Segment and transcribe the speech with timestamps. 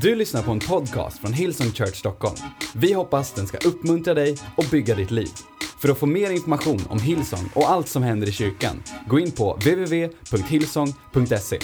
[0.00, 2.36] Du lyssnar på en podcast från Hillsong Church Stockholm.
[2.74, 5.30] Vi hoppas den ska uppmuntra dig och bygga ditt liv.
[5.80, 9.30] För att få mer information om Hillsong och allt som händer i kyrkan, gå in
[9.30, 11.58] på www.hillsong.se.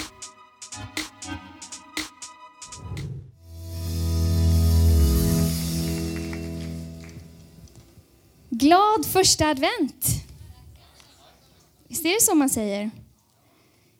[8.50, 10.06] Glad första advent!
[11.88, 12.90] Visst är det så man säger?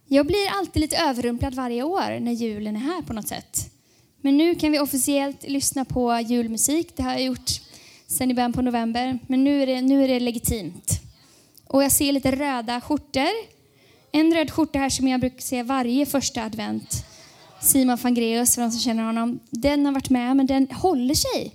[0.06, 3.70] Jag blir alltid lite överrumplad varje år när julen är här på något sätt.
[4.20, 6.96] Men nu kan vi officiellt lyssna på julmusik.
[6.96, 7.50] Det har jag gjort
[8.06, 9.18] sedan i början på november.
[9.26, 11.00] Men nu är det, nu är det legitimt.
[11.66, 13.28] Och jag ser lite röda skjortor.
[14.12, 17.04] En röd skjorta här som jag brukar se varje första advent.
[17.60, 19.40] Simon Fangreus, för de som känner honom.
[19.50, 21.54] Den har varit med, men den håller sig.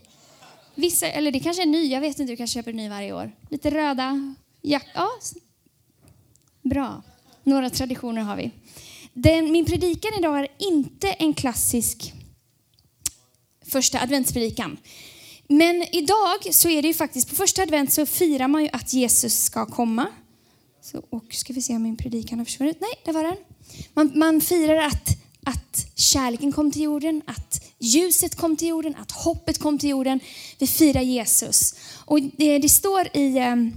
[0.76, 3.14] Vissa, eller det kanske är ny, jag vet inte, du kanske köper en ny varje
[3.14, 3.32] år.
[3.50, 5.10] Lite röda, ja, ja.
[6.62, 7.04] Bra.
[7.44, 8.52] Några traditioner har vi.
[9.14, 12.14] Den, min predikan idag är inte en klassisk
[13.74, 14.78] första adventspredikan.
[15.48, 18.94] Men idag så är det ju faktiskt, på första advent så firar man ju att
[18.94, 20.08] Jesus ska komma.
[20.82, 22.78] Så, och ska vi se om min predikan har försvunnit?
[22.82, 23.38] Nej, där var den.
[23.94, 25.10] Man, man firar att,
[25.44, 30.20] att kärleken kom till jorden, att ljuset kom till jorden, att hoppet kom till jorden.
[30.60, 31.76] Vi firar Jesus.
[32.06, 33.74] Och det, det står i, ehm,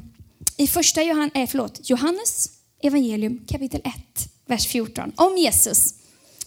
[0.56, 2.50] i första Johan, eh, förlåt, Johannes
[2.83, 3.94] evangelium kapitel 1,
[4.47, 5.94] vers 14 om Jesus.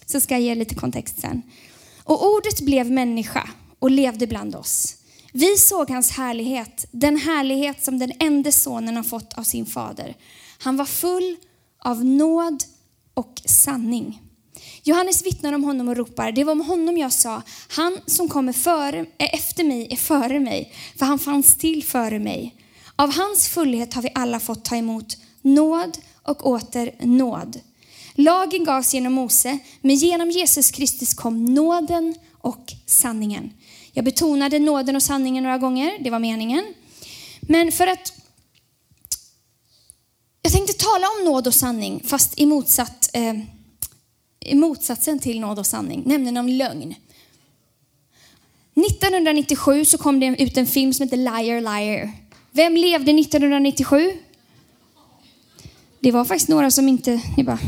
[0.06, 1.42] Så ska jag ge lite kontext sen.
[2.10, 4.96] Och ordet blev människa och levde bland oss.
[5.32, 10.16] Vi såg hans härlighet, den härlighet som den enda sonen har fått av sin fader.
[10.58, 11.36] Han var full
[11.84, 12.62] av nåd
[13.14, 14.22] och sanning.
[14.82, 18.52] Johannes vittnar om honom och ropar, det var om honom jag sa, han som kommer
[18.52, 22.54] före, eh, efter mig är före mig, för han fanns till före mig.
[22.96, 27.60] Av hans fullhet har vi alla fått ta emot nåd och åter nåd.
[28.20, 33.52] Lagen gavs genom Mose, men genom Jesus Kristus kom nåden och sanningen.
[33.92, 36.74] Jag betonade nåden och sanningen några gånger, det var meningen.
[37.40, 38.12] Men för att
[40.42, 43.34] jag tänkte tala om nåd och sanning, fast i, motsatt, eh,
[44.40, 46.94] i motsatsen till nåd och sanning, nämligen om lögn.
[48.74, 52.12] 1997 så kom det ut en film som heter Liar Liar.
[52.50, 54.12] Vem levde 1997?
[56.00, 57.58] Det var faktiskt några som inte, ni bara,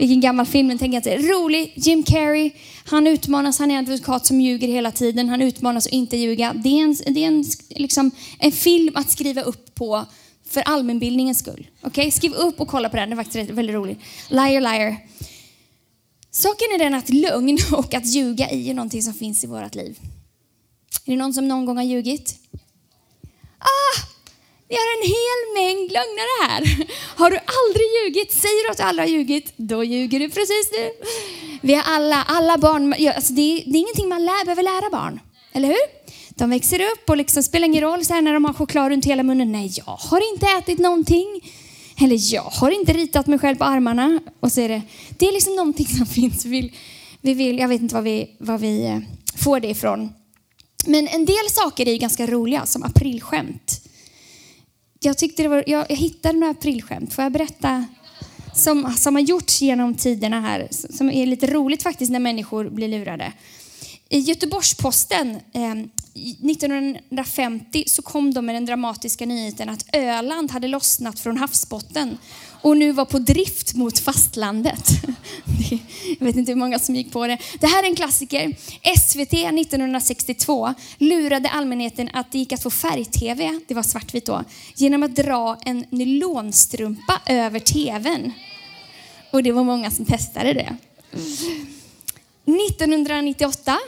[0.00, 1.72] vilken gammal film, men tänker att det är rolig.
[1.76, 2.50] Jim Carrey,
[2.84, 5.28] han utmanas, han är en advokat som ljuger hela tiden.
[5.28, 6.52] Han utmanas att inte ljuga.
[6.52, 10.06] Det är en, det är en, liksom, en film att skriva upp på
[10.48, 11.66] för allmänbildningens skull.
[11.82, 12.10] Okay?
[12.10, 13.98] Skriv upp och kolla på den, den är faktiskt väldigt rolig.
[14.28, 14.96] Liar, liar.
[16.30, 19.74] Saken är den att lögn och att ljuga i är någonting som finns i vårt
[19.74, 19.98] liv.
[21.04, 22.34] Är det någon som någon gång har ljugit?
[23.58, 24.00] Ah,
[24.70, 26.86] vi har en hel mängd lögnare här.
[27.20, 28.32] Har du aldrig ljugit?
[28.32, 29.52] Säger du att du aldrig har ljugit?
[29.56, 30.90] Då ljuger du precis nu.
[31.60, 34.90] Vi har alla, alla barn, alltså det, är, det är ingenting man lär, behöver lära
[34.90, 35.20] barn.
[35.52, 35.86] Eller hur?
[36.30, 39.04] De växer upp och liksom spelar ingen roll så här när de har choklad runt
[39.04, 39.52] hela munnen.
[39.52, 41.40] Nej, jag har inte ätit någonting.
[42.00, 44.20] Eller jag har inte ritat mig själv på armarna.
[44.40, 44.82] Och så är det,
[45.18, 46.44] det är liksom någonting som finns.
[46.44, 46.72] Vi vill,
[47.20, 48.98] vi vill, jag vet inte var vi, var vi eh,
[49.36, 50.12] får det ifrån.
[50.86, 53.89] Men en del saker är ganska roliga, som aprilskämt
[55.00, 57.12] jag, tyckte det var, jag, jag hittade några aprilskämt.
[57.12, 57.86] Får jag berätta?
[58.54, 60.68] Som, som har gjorts genom tiderna här.
[60.70, 63.32] Som är lite roligt faktiskt när människor blir lurade.
[64.08, 65.74] I Göteborgs-Posten eh,
[66.14, 72.18] 1950 så kom de med den dramatiska nyheten att Öland hade lossnat från havsbotten
[72.62, 74.88] och nu var på drift mot fastlandet.
[76.18, 77.38] Jag vet inte hur många som gick på det.
[77.60, 78.56] Det här är en klassiker.
[78.98, 84.44] SVT 1962 lurade allmänheten att det gick att få färg-tv, det var svartvitt då,
[84.74, 88.32] genom att dra en nylonstrumpa över tvn.
[89.30, 90.76] Och det var många som testade det.
[92.44, 93.78] 1998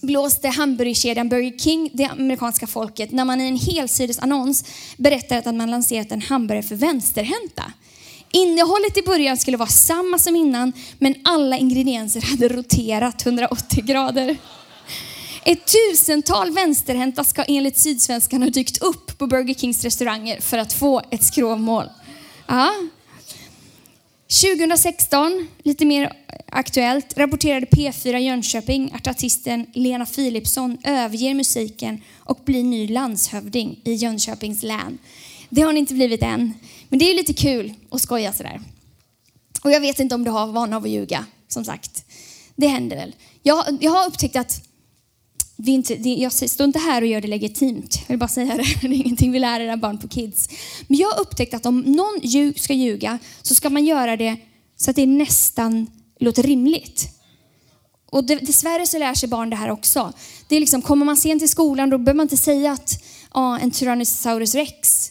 [0.00, 4.64] blåste hamburgerkedjan Burger King det amerikanska folket när man i en helsidesannons
[4.96, 7.72] berättade att man lanserat en hamburgare för vänsterhänta.
[8.30, 14.36] Innehållet i början skulle vara samma som innan, men alla ingredienser hade roterat 180 grader.
[15.44, 20.72] Ett tusental vänsterhänta ska enligt Sydsvenskan ha dykt upp på Burger Kings restauranger för att
[20.72, 21.84] få ett skrovmål.
[22.46, 22.72] Ja,
[24.28, 26.12] 2016, lite mer
[26.46, 33.92] aktuellt, rapporterade P4 Jönköping att artisten Lena Philipsson överger musiken och blir ny landshövding i
[33.92, 34.98] Jönköpings län.
[35.48, 36.54] Det har hon inte blivit än,
[36.88, 38.60] men det är lite kul att skoja sådär.
[39.62, 42.04] Och jag vet inte om du har vana av att ljuga, som sagt.
[42.56, 43.14] Det händer väl.
[43.42, 44.67] Jag, jag har upptäckt att
[45.60, 48.00] det är inte, det, jag står inte här och gör det legitimt.
[48.00, 48.62] Jag vill bara säga det.
[48.80, 50.48] Det är ingenting vi lär era barn på kids.
[50.86, 54.36] Men jag har upptäckt att om någon ljug, ska ljuga så ska man göra det
[54.76, 55.86] så att det nästan
[56.20, 57.08] låter rimligt.
[58.10, 60.12] Och dessvärre så lär sig barn det här också.
[60.48, 63.58] Det är liksom, kommer man sent till skolan då behöver man inte säga att ah,
[63.58, 65.10] en Tyrannosaurus rex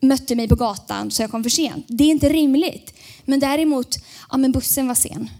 [0.00, 1.86] mötte mig på gatan så jag kom för sent.
[1.88, 2.94] Det är inte rimligt.
[3.24, 3.96] Men däremot,
[4.30, 5.30] ja men bussen var sen.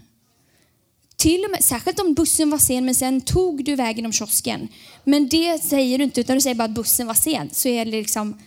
[1.21, 4.67] Till och med, särskilt om bussen var sen men sen tog du vägen om kiosken.
[5.03, 7.49] Men det säger du inte utan du säger bara att bussen var sen.
[7.53, 8.37] Så är det liksom,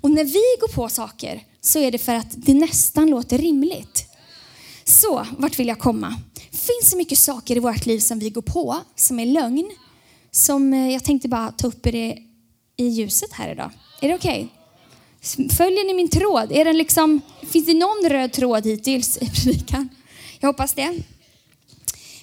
[0.00, 4.04] och när vi går på saker så är det för att det nästan låter rimligt.
[4.84, 6.16] Så, vart vill jag komma?
[6.34, 9.70] Det finns så mycket saker i vårt liv som vi går på som är lögn.
[10.30, 12.18] Som eh, jag tänkte bara ta upp i, det,
[12.76, 13.70] i ljuset här idag.
[14.00, 14.48] Är det okej?
[15.36, 15.48] Okay?
[15.48, 16.52] Följer ni min tråd?
[16.52, 19.88] Är den liksom, finns det någon röd tråd hittills i predikan?
[20.40, 21.02] Jag hoppas det.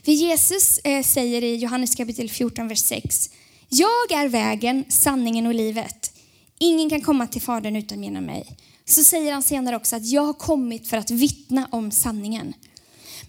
[0.06, 3.30] För Jesus eh, säger i Johannes kapitel 14, vers 6.
[3.70, 6.12] Jag är vägen, sanningen och livet.
[6.60, 8.58] Ingen kan komma till Fadern utan genom mig.
[8.86, 12.54] Så säger han senare också att jag har kommit för att vittna om sanningen.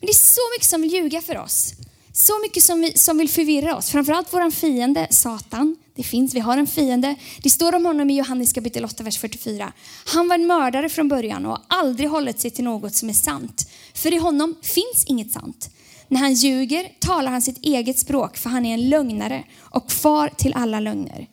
[0.01, 1.73] Men det är så mycket som vill ljuga för oss.
[2.13, 3.91] Så mycket som, vi, som vill förvirra oss.
[3.91, 5.77] Framförallt vår fiende Satan.
[5.95, 7.17] Det finns, vi har en fiende.
[7.43, 9.73] Det står om honom i Johannes kapitel 8, vers 44.
[10.05, 13.13] Han var en mördare från början och har aldrig hållit sig till något som är
[13.13, 13.71] sant.
[13.95, 15.71] För i honom finns inget sant.
[16.12, 20.29] När han ljuger talar han sitt eget språk för han är en lögnare och far
[20.29, 21.26] till alla lögner.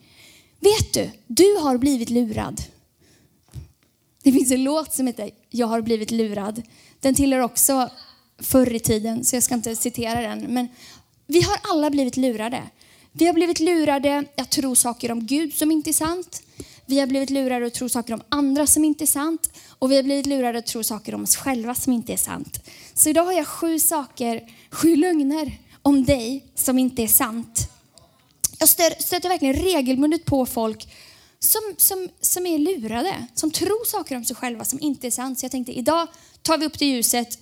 [0.60, 2.62] Vet du, du har blivit lurad.
[4.24, 6.62] Det finns en låt som heter Jag har blivit lurad.
[7.00, 7.90] Den tillhör också
[8.38, 10.40] förr i tiden, så jag ska inte citera den.
[10.40, 10.68] Men
[11.28, 12.64] vi har alla blivit lurade.
[13.12, 16.44] Vi har blivit lurade att tro saker om Gud som inte är sant.
[16.90, 19.52] Vi har blivit lurade att tro saker om andra som inte är sant.
[19.80, 22.70] Och vi har blivit lurade att tro saker om oss själva som inte är sant.
[22.94, 27.72] Så idag har jag sju saker, sju lögner om dig som inte är sant.
[28.60, 30.94] Jag stöter verkligen regelbundet på folk
[31.40, 35.40] som, som, som är lurade, som tror saker om sig själva som inte är sant.
[35.40, 36.08] Så jag tänkte idag
[36.42, 37.40] tar vi upp det ljuset,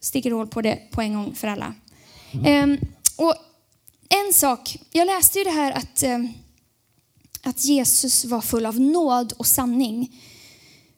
[0.00, 1.74] sticker hål på det på en gång för alla.
[2.32, 2.70] Mm.
[2.70, 2.78] Um,
[3.16, 3.34] och
[4.08, 6.32] en sak, jag läste ju det här att, um,
[7.42, 10.20] att Jesus var full av nåd och sanning.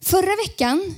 [0.02, 0.94] Förra veckan,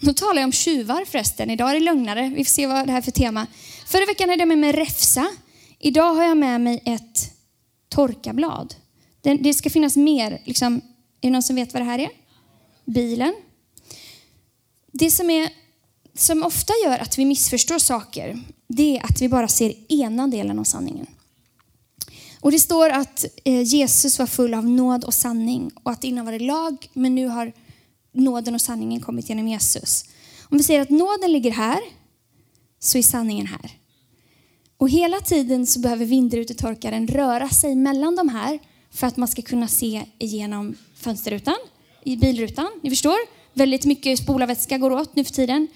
[0.00, 2.92] nu talar jag om tjuvar förresten, idag är det lögnare, vi får se vad det
[2.92, 3.46] här är för tema.
[3.86, 5.28] Förra veckan hade jag med mig räfsa,
[5.78, 7.32] idag har jag med mig ett
[7.88, 8.74] torkablad.
[9.20, 10.42] Det, det ska finnas mer.
[10.44, 10.80] Liksom, är
[11.20, 12.10] det någon som vet vad det här är?
[12.84, 13.34] Bilen.
[14.92, 15.48] Det som, är,
[16.14, 20.58] som ofta gör att vi missförstår saker, det är att vi bara ser ena delen
[20.58, 21.06] av sanningen.
[22.46, 26.24] Och det står att eh, Jesus var full av nåd och sanning och att innan
[26.24, 27.52] var det lag, men nu har
[28.12, 30.04] nåden och sanningen kommit genom Jesus.
[30.50, 31.78] Om vi säger att nåden ligger här,
[32.78, 33.70] så är sanningen här.
[34.76, 38.58] Och hela tiden så behöver vindrutetorkaren röra sig mellan de här
[38.90, 41.58] för att man ska kunna se igenom fönsterrutan,
[42.04, 42.70] i bilrutan.
[42.82, 43.16] Ni förstår?
[43.54, 45.68] Väldigt mycket spolarvätska går åt nu för tiden.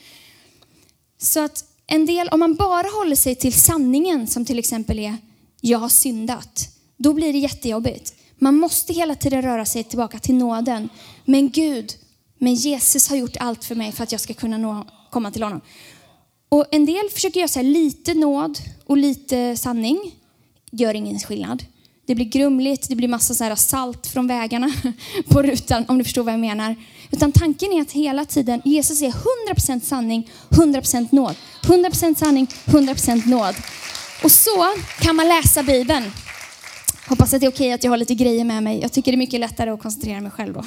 [1.19, 5.17] Så att en del, om man bara håller sig till sanningen som till exempel är
[5.61, 8.15] jag har syndat, då blir det jättejobbigt.
[8.39, 10.89] Man måste hela tiden röra sig tillbaka till nåden.
[11.25, 11.93] Men Gud,
[12.39, 15.43] men Jesus har gjort allt för mig för att jag ska kunna nå, komma till
[15.43, 15.61] honom.
[16.49, 20.15] Och en del försöker göra så här, lite nåd och lite sanning.
[20.71, 21.65] Gör ingen skillnad.
[22.07, 24.73] Det blir grumligt, det blir massa så här salt från vägarna
[25.29, 26.77] på rutan, om du förstår vad jag menar.
[27.11, 29.15] Utan tanken är att hela tiden, Jesus är
[29.55, 31.37] 100% sanning, 100% nåd.
[31.63, 33.55] 100% sanning, 100% nåd.
[34.23, 34.67] Och så
[35.01, 36.13] kan man läsa Bibeln.
[37.09, 38.81] Hoppas att det är okej att jag har lite grejer med mig.
[38.81, 40.65] Jag tycker det är mycket lättare att koncentrera mig själv då.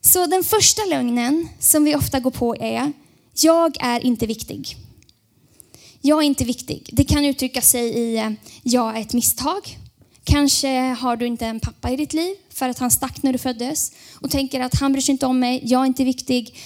[0.00, 2.92] Så den första lögnen som vi ofta går på är,
[3.34, 4.76] jag är inte viktig.
[6.00, 6.90] Jag är inte viktig.
[6.92, 8.30] Det kan uttrycka sig i eh,
[8.62, 9.78] jag är ett misstag.
[10.24, 13.38] Kanske har du inte en pappa i ditt liv för att han stack när du
[13.38, 16.58] föddes och tänker att han bryr sig inte om mig, jag är inte viktig,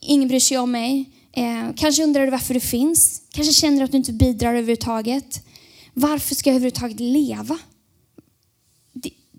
[0.00, 1.04] ingen bryr sig om mig.
[1.38, 3.22] Eh, kanske undrar du varför du finns.
[3.32, 5.44] Kanske känner du att du inte bidrar överhuvudtaget.
[5.94, 7.58] Varför ska jag överhuvudtaget leva?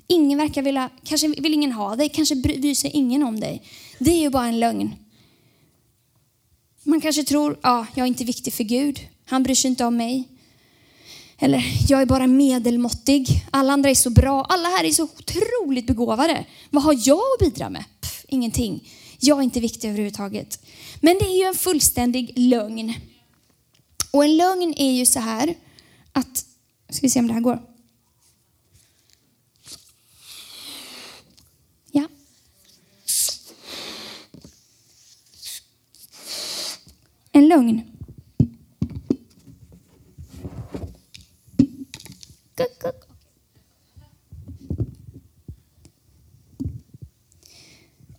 [0.08, 3.64] Ingen verkar vilja, kanske vill ingen ha dig, kanske bryr sig ingen om dig.
[4.00, 4.96] Det är ju bara en lögn.
[6.84, 9.00] Man kanske tror, ja, jag är inte viktig för Gud.
[9.26, 10.28] Han bryr sig inte om mig.
[11.40, 13.28] Eller, jag är bara medelmåttig.
[13.52, 14.46] Alla andra är så bra.
[14.50, 16.46] Alla här är så otroligt begåvade.
[16.70, 17.84] Vad har jag att bidra med?
[18.02, 18.90] Pff, ingenting.
[19.20, 20.66] Jag är inte viktig överhuvudtaget.
[21.02, 22.94] Men det är ju en fullständig lögn.
[24.12, 25.56] Och en lögn är ju så här
[26.12, 26.46] att,
[26.90, 27.62] ska vi se om det här går.
[31.92, 32.08] Ja.
[37.32, 37.82] en lögn.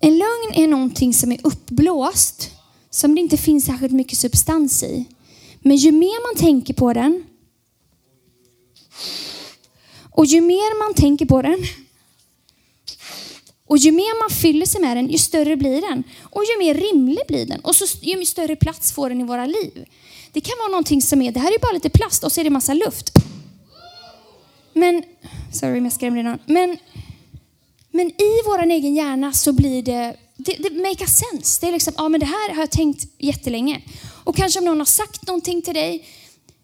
[0.02, 2.50] En lögn är någonting som är uppblåst,
[2.90, 5.04] som det inte finns särskilt mycket substans i.
[5.60, 7.24] Men ju mer man tänker på den
[10.10, 11.58] och ju mer man tänker på den
[13.70, 16.04] och ju mer man fyller sig med den, ju större blir den.
[16.22, 17.60] Och ju mer rimlig blir den.
[17.60, 19.88] Och så, ju större plats får den i våra liv.
[20.32, 22.44] Det kan vara någonting som är, det här är bara lite plast och så är
[22.44, 23.12] det massa luft.
[24.72, 25.02] Men,
[25.52, 26.38] sorry om jag skrämde någon.
[26.46, 26.76] Men,
[27.90, 31.60] men i vår egen hjärna så blir det, det, det make a sense.
[31.60, 33.82] Det är liksom, ja men det här har jag tänkt jättelänge.
[34.24, 36.06] Och kanske om någon har sagt någonting till dig,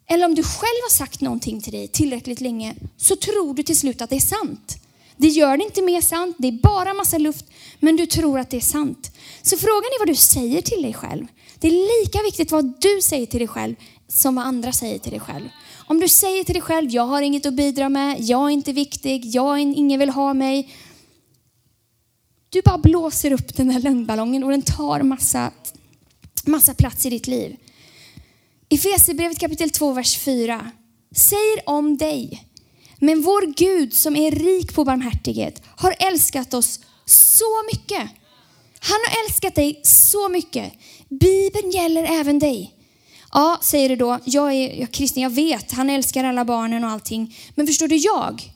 [0.08, 3.78] eller om du själv har sagt någonting till dig tillräckligt länge, så tror du till
[3.78, 4.76] slut att det är sant.
[5.16, 7.44] Det gör det inte mer sant, det är bara massa luft,
[7.80, 9.10] men du tror att det är sant.
[9.42, 11.26] Så frågan är vad du säger till dig själv.
[11.58, 13.74] Det är lika viktigt vad du säger till dig själv
[14.08, 15.48] som vad andra säger till dig själv.
[15.88, 18.72] Om du säger till dig själv, jag har inget att bidra med, jag är inte
[18.72, 20.70] viktig, jag är, ingen vill ha mig.
[22.50, 25.52] Du bara blåser upp den här lögnballongen och den tar massa,
[26.44, 27.56] massa plats i ditt liv.
[28.68, 30.70] I Fesebrevet kapitel 2, vers 4
[31.16, 32.46] säger om dig
[32.98, 38.10] men vår Gud som är rik på barmhärtighet har älskat oss så mycket.
[38.80, 40.72] Han har älskat dig så mycket.
[41.08, 42.72] Bibeln gäller även dig.
[43.32, 46.90] Ja, säger du då, jag är jag kristen, jag vet, han älskar alla barnen och
[46.90, 47.36] allting.
[47.54, 48.52] Men förstår du, jag,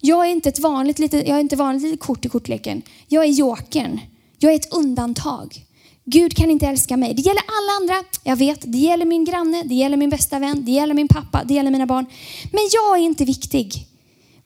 [0.00, 2.82] jag är inte ett vanligt litet, jag är inte vanligt litet kort i kortleken.
[3.08, 4.00] Jag är jokern.
[4.38, 5.66] Jag är ett undantag.
[6.04, 7.14] Gud kan inte älska mig.
[7.14, 8.08] Det gäller alla andra.
[8.24, 11.44] Jag vet, det gäller min granne, det gäller min bästa vän, det gäller min pappa,
[11.44, 12.06] det gäller mina barn.
[12.52, 13.86] Men jag är inte viktig.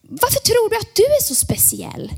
[0.09, 2.13] Varför tror du att du är så speciell?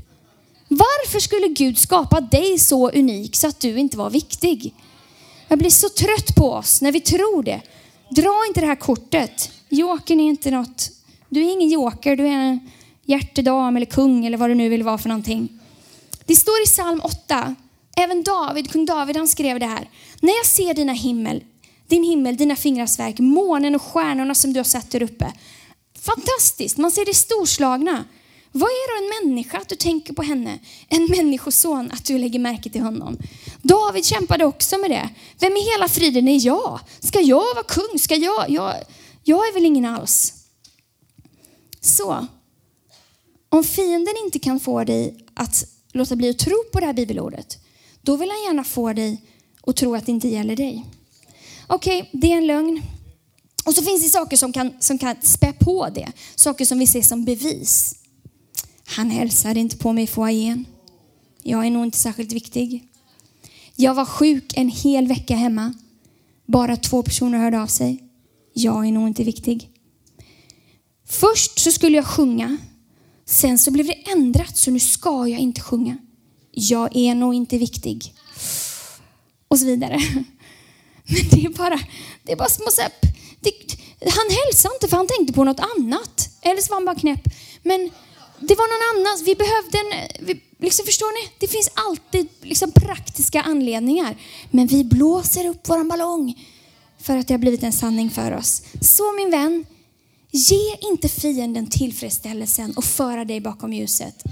[0.67, 4.73] Varför skulle Gud skapa dig så unik så att du inte var viktig?
[5.47, 7.61] Jag blir så trött på oss när vi tror det.
[8.09, 9.51] Dra inte det här kortet.
[9.69, 10.89] Jokern är inte något.
[11.29, 12.69] Du är ingen joker, du är en
[13.07, 15.49] hjärtedam eller kung eller vad du nu vill vara för någonting.
[16.25, 17.55] Det står i psalm 8
[17.99, 19.89] Även David, kung David, han skrev det här.
[20.21, 21.43] När jag ser dina himmel,
[21.87, 25.33] din himmel, dina fingrars verk, månen och stjärnorna som du har satt där uppe.
[25.99, 28.03] Fantastiskt, man ser det storslagna.
[28.51, 30.59] Vad är då en människa att du tänker på henne?
[30.87, 33.17] En människoson att du lägger märke till honom.
[33.61, 35.09] David kämpade också med det.
[35.39, 36.79] Vem i hela friden är jag?
[36.99, 37.99] Ska jag vara kung?
[37.99, 38.49] Ska jag?
[38.49, 38.73] Jag,
[39.23, 40.33] jag är väl ingen alls.
[41.81, 42.27] Så,
[43.49, 47.59] om fienden inte kan få dig att låta bli att tro på det här bibelordet,
[48.01, 49.21] då vill han gärna få dig
[49.67, 50.85] att tro att det inte gäller dig.
[51.67, 52.81] Okej, okay, det är en lögn.
[53.65, 56.11] Och så finns det saker som kan, som kan spä på det.
[56.35, 57.95] Saker som vi ser som bevis.
[58.85, 60.65] Han hälsade inte på mig i foajén.
[61.43, 62.87] Jag är nog inte särskilt viktig.
[63.75, 65.73] Jag var sjuk en hel vecka hemma.
[66.45, 68.03] Bara två personer hörde av sig.
[68.53, 69.69] Jag är nog inte viktig.
[71.05, 72.57] Först så skulle jag sjunga.
[73.27, 75.97] Sen så blev det ändrat så nu ska jag inte sjunga
[76.57, 78.13] jag är nog inte viktig.
[79.47, 79.99] Och så vidare.
[81.03, 81.79] Men det är bara,
[82.23, 82.81] det är bara små så
[83.39, 83.51] det,
[83.99, 86.29] Han hälsade inte för han tänkte på något annat.
[86.41, 87.23] Eller så var han bara knäpp.
[87.63, 87.89] Men
[88.39, 89.25] det var någon annan.
[89.25, 90.25] Vi behövde en...
[90.27, 91.31] Vi, liksom, förstår ni?
[91.39, 94.17] Det finns alltid liksom, praktiska anledningar.
[94.51, 96.47] Men vi blåser upp våran ballong
[96.99, 98.61] för att det har blivit en sanning för oss.
[98.81, 99.65] Så min vän,
[100.31, 104.23] ge inte fienden tillfredsställelsen och föra dig bakom ljuset.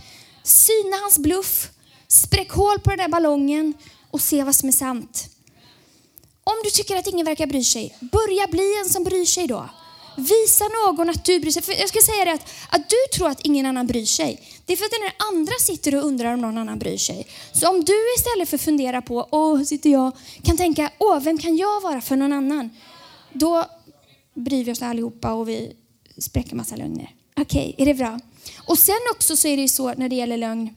[0.44, 1.70] Syna hans bluff
[2.08, 3.74] Spräck hål på den där ballongen
[4.12, 5.28] och se vad som är sant.
[6.44, 9.70] Om du tycker att ingen verkar bry sig, börja bli en som bryr sig då.
[10.18, 11.62] Visa någon att du bryr sig.
[11.62, 14.74] För jag ska säga det att, att du tror att ingen annan bryr sig, det
[14.74, 17.28] är för att den andra sitter och undrar om någon annan bryr sig.
[17.54, 20.12] Så om du istället för att fundera på, åh, sitter jag,
[20.44, 22.70] kan tänka, åh, vem kan jag vara för någon annan?
[23.34, 23.66] Då
[24.34, 25.74] bryr vi oss allihopa och vi
[26.18, 27.16] spräcker massa lögner.
[27.38, 28.20] Okej, okay, är det bra?
[28.68, 30.76] Och sen också så är det ju så när det gäller lögn,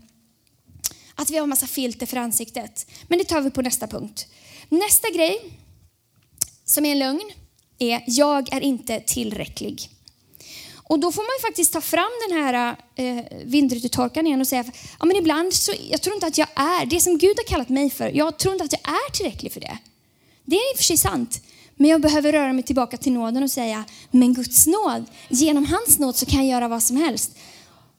[1.14, 2.86] att vi har massa filter för ansiktet.
[3.08, 4.26] Men det tar vi på nästa punkt.
[4.68, 5.40] Nästa grej
[6.64, 7.30] som är en lögn
[7.78, 9.90] är jag är inte tillräcklig.
[10.88, 14.64] Och då får man ju faktiskt ta fram den här eh, vindrutetorkaren igen och säga,
[14.98, 17.68] ja men ibland så, jag tror inte att jag är, det som Gud har kallat
[17.68, 19.78] mig för, jag tror inte att jag är tillräcklig för det.
[20.44, 21.42] Det är i och för sig sant.
[21.78, 25.98] Men jag behöver röra mig tillbaka till nåden och säga, men Guds nåd, genom hans
[25.98, 27.38] nåd så kan jag göra vad som helst.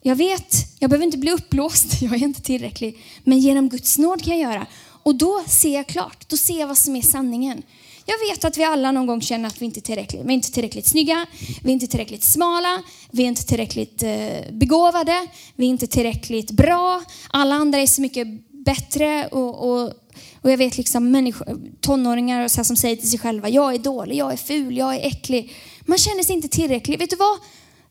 [0.01, 2.97] Jag vet, jag behöver inte bli uppblåst, jag är inte tillräcklig.
[3.23, 4.67] Men genom Guds nåd kan jag göra.
[5.03, 7.63] Och då ser jag klart, då ser jag vad som är sanningen.
[8.05, 10.35] Jag vet att vi alla någon gång känner att vi inte är tillräckligt, vi är
[10.35, 11.25] inte tillräckligt snygga,
[11.63, 16.51] vi är inte tillräckligt smala, vi är inte tillräckligt eh, begåvade, vi är inte tillräckligt
[16.51, 17.03] bra.
[17.29, 18.27] Alla andra är så mycket
[18.65, 19.93] bättre och, och,
[20.41, 24.15] och jag vet liksom människor, tonåringar så som säger till sig själva, jag är dålig,
[24.15, 25.55] jag är ful, jag är äcklig.
[25.81, 26.99] Man känner sig inte tillräcklig.
[26.99, 27.37] Vet du vad?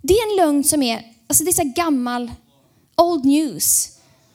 [0.02, 2.30] Det är en lögn som är Alltså det är så gammal,
[2.96, 3.88] old news.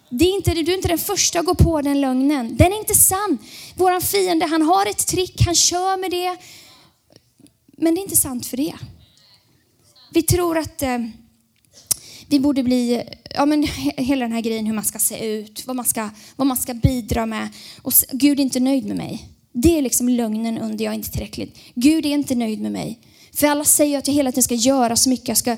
[0.09, 2.57] Det är inte, du är inte den första att gå på den lögnen.
[2.57, 3.37] Den är inte sann.
[3.75, 6.37] Våran fiende, han har ett trick, han kör med det.
[7.77, 8.73] men det är inte sant för det.
[10.11, 10.99] Vi tror att eh,
[12.33, 13.63] det borde bli, ja men
[13.97, 16.73] hela den här grejen hur man ska se ut, vad man ska, vad man ska
[16.73, 17.49] bidra med.
[17.81, 19.29] Och Gud är inte nöjd med mig.
[19.51, 21.57] Det är liksom lögnen under jag är inte tillräckligt.
[21.75, 22.99] Gud är inte nöjd med mig.
[23.33, 25.27] För alla säger att jag hela tiden ska göra så mycket.
[25.27, 25.57] Jag ska,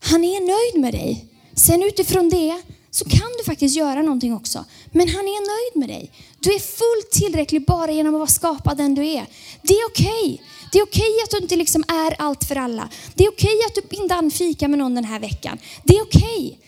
[0.00, 1.24] han är nöjd med dig.
[1.54, 4.64] Sen utifrån det så kan du faktiskt göra någonting också.
[4.92, 6.10] Men han är nöjd med dig.
[6.40, 9.26] Du är fullt tillräcklig bara genom att vara skapad den du är.
[9.62, 10.34] Det är okej.
[10.34, 10.38] Okay.
[10.74, 12.88] Det är okej okay att du inte liksom är allt för alla.
[13.14, 15.58] Det är okej okay att du inte hann fika med någon den här veckan.
[15.84, 16.58] Det är okej.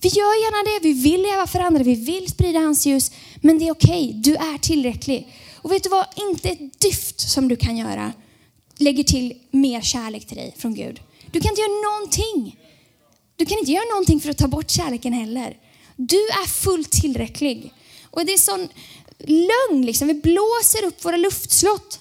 [0.00, 0.88] Vi gör gärna det.
[0.88, 1.82] Vi vill leva för andra.
[1.82, 3.10] Vi vill sprida hans ljus.
[3.40, 4.12] Men det är okej.
[4.14, 5.28] Du är tillräcklig.
[5.62, 6.06] Och vet du vad?
[6.16, 8.12] Inte ett dyft som du kan göra
[8.76, 11.00] lägger till mer kärlek till dig från Gud.
[11.30, 12.58] Du kan inte göra någonting.
[13.36, 15.56] Du kan inte göra någonting för att ta bort kärleken heller.
[15.96, 17.72] Du är fullt tillräcklig.
[18.10, 18.68] Och det är sån
[19.18, 20.08] lögn liksom.
[20.08, 22.00] Vi blåser upp våra luftslott.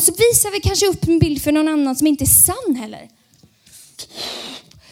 [0.00, 2.76] Och så visar vi kanske upp en bild för någon annan som inte är sann
[2.76, 3.08] heller.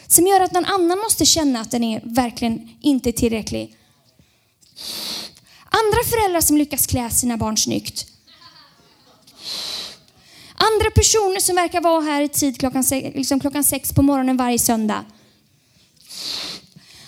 [0.07, 3.77] Som gör att någon annan måste känna att den är verkligen inte tillräcklig.
[5.63, 8.07] Andra föräldrar som lyckas klä sina barn snyggt.
[10.55, 14.59] Andra personer som verkar vara här i tid klockan, liksom klockan sex på morgonen varje
[14.59, 15.05] söndag.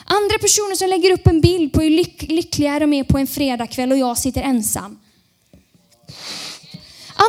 [0.05, 3.27] Andra personer som lägger upp en bild på hur lyck lyckliga de är på en
[3.27, 4.99] fredagkväll och jag sitter ensam.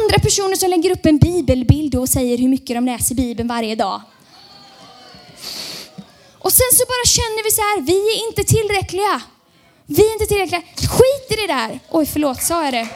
[0.00, 3.74] Andra personer som lägger upp en bibelbild och säger hur mycket de läser Bibeln varje
[3.74, 4.02] dag.
[6.38, 9.22] Och sen så bara känner vi så här, vi är inte tillräckliga.
[9.86, 10.62] Vi är inte tillräckliga.
[10.76, 11.80] Skit i det där.
[11.90, 12.88] Oj, förlåt, sa jag det?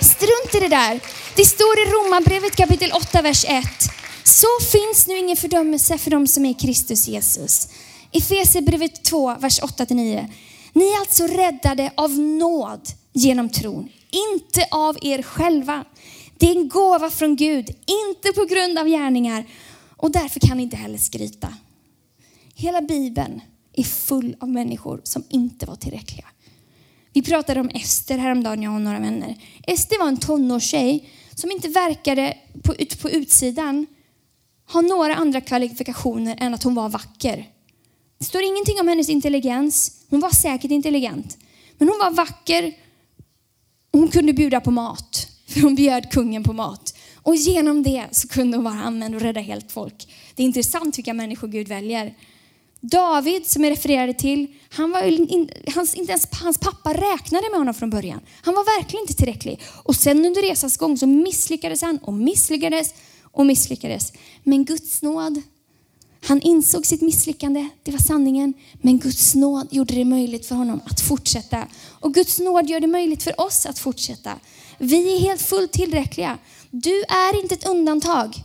[0.00, 1.00] Strunt i det där.
[1.36, 3.64] Det står i Romarbrevet kapitel 8, vers 1.
[4.24, 7.68] Så finns nu ingen fördömelse för dem som är Kristus Jesus.
[8.12, 10.28] Efesierbrevet 2, vers 8-9.
[10.72, 15.84] Ni är alltså räddade av nåd genom tron, inte av er själva.
[16.42, 19.44] Det är en gåva från Gud, inte på grund av gärningar
[19.96, 21.54] och därför kan ni inte heller skryta.
[22.54, 23.40] Hela Bibeln
[23.72, 26.26] är full av människor som inte var tillräckliga.
[27.12, 29.36] Vi pratade om Ester häromdagen, jag och några vänner.
[29.66, 33.86] Ester var en tonårstjej som inte verkade på, på utsidan
[34.72, 37.46] ha några andra kvalifikationer än att hon var vacker.
[38.18, 40.04] Det står ingenting om hennes intelligens.
[40.10, 41.38] Hon var säkert intelligent.
[41.78, 42.72] Men hon var vacker
[43.92, 45.31] och hon kunde bjuda på mat.
[45.52, 46.94] För hon bjöd kungen på mat.
[47.16, 50.08] Och genom det så kunde hon vara använd och rädda helt folk.
[50.34, 52.14] Det är intressant vilka människor Gud väljer.
[52.80, 57.58] David, som jag refererade till, han var in, hans, inte ens hans pappa räknade med
[57.58, 58.20] honom från början.
[58.42, 59.60] Han var verkligen inte tillräcklig.
[59.84, 64.12] Och sen under resans gång så misslyckades han och misslyckades och misslyckades.
[64.42, 65.42] Men Guds nåd,
[66.24, 68.54] han insåg sitt misslyckande, det var sanningen.
[68.74, 71.66] Men Guds nåd gjorde det möjligt för honom att fortsätta.
[72.00, 74.38] Och Guds nåd gör det möjligt för oss att fortsätta.
[74.84, 76.38] Vi är helt fullt tillräckliga.
[76.70, 78.42] Du är inte ett undantag.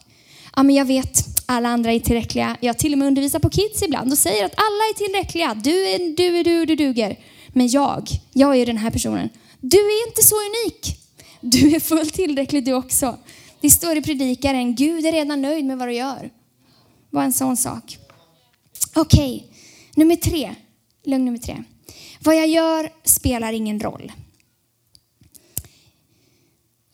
[0.56, 2.58] Ja, men jag vet, alla andra är tillräckliga.
[2.60, 5.54] Jag till och med undervisar på kids ibland och säger att alla är tillräckliga.
[5.54, 7.19] Du är du, är du, du duger.
[7.47, 9.30] Men jag, jag är den här personen.
[9.62, 11.00] Du är inte så unik.
[11.41, 13.17] Du är fullt tillräcklig du också.
[13.62, 16.30] Det står i predikaren, Gud är redan nöjd med vad du gör.
[17.10, 17.97] Var en sån sak.
[18.95, 19.60] Okej, okay.
[19.95, 20.56] nummer tre.
[21.06, 21.63] Lugn nummer tre.
[22.19, 24.12] Vad jag gör spelar ingen roll.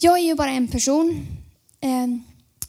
[0.03, 1.27] Jag är ju bara en person.
[1.81, 2.07] Eh,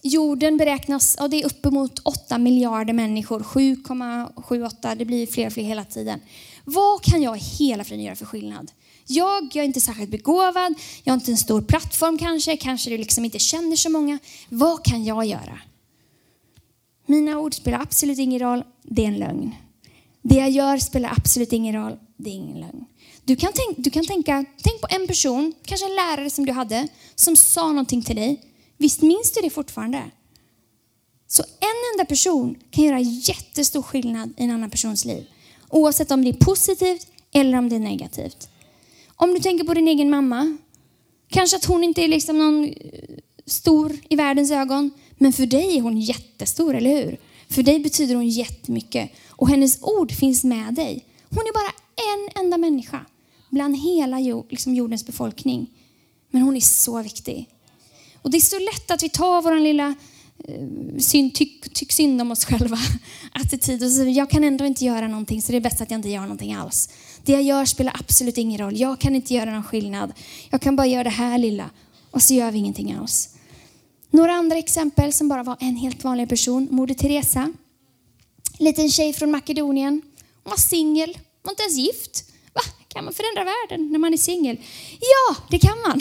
[0.02, 5.62] Jorden beräknas, ja det är uppemot 8 miljarder människor, 7,78, det blir fler och fler
[5.62, 6.20] hela tiden.
[6.64, 8.72] Vad kan jag i hela friden göra för skillnad?
[9.06, 12.98] Jag, jag är inte särskilt begåvad, jag har inte en stor plattform kanske, kanske du
[12.98, 14.18] liksom inte känner så många.
[14.48, 15.60] Vad kan jag göra?
[17.06, 19.54] Mina ord spelar absolut ingen roll, det är en lögn.
[20.22, 22.84] Det jag gör spelar absolut ingen roll, det är ingen lögn.
[23.24, 26.52] Du kan, tänk, du kan tänka, tänk på en person, kanske en lärare som du
[26.52, 28.40] hade, som sa någonting till dig
[28.78, 30.10] Visst minns du det fortfarande?
[31.26, 35.26] Så en enda person kan göra jättestor skillnad i en annan persons liv.
[35.68, 38.48] Oavsett om det är positivt eller om det är negativt.
[39.16, 40.56] Om du tänker på din egen mamma.
[41.28, 42.72] Kanske att hon inte är liksom någon eh,
[43.46, 44.90] stor i världens ögon.
[45.18, 47.20] Men för dig är hon jättestor, eller hur?
[47.48, 49.10] För dig betyder hon jättemycket.
[49.28, 51.04] Och hennes ord finns med dig.
[51.30, 51.72] Hon är bara
[52.12, 53.06] en enda människa
[53.54, 54.18] bland hela
[54.50, 55.70] liksom jordens befolkning.
[56.30, 57.48] Men hon är så viktig.
[58.22, 59.94] Och det är så lätt att vi tar vår lilla
[60.48, 62.78] eh, synd, tyck, tyck synd om oss själva
[63.32, 65.98] attityd och säger jag kan ändå inte göra någonting så det är bäst att jag
[65.98, 66.88] inte gör någonting alls.
[67.24, 68.76] Det jag gör spelar absolut ingen roll.
[68.76, 70.12] Jag kan inte göra någon skillnad.
[70.50, 71.70] Jag kan bara göra det här lilla
[72.10, 73.28] och så gör vi ingenting alls.
[74.10, 76.68] Några andra exempel som bara var en helt vanlig person.
[76.70, 77.52] Moder Teresa.
[78.58, 80.02] Liten tjej från Makedonien.
[80.42, 82.33] Hon var singel, var inte ens gift.
[82.94, 84.56] Kan man förändra världen när man är singel?
[85.00, 86.00] Ja, det kan man.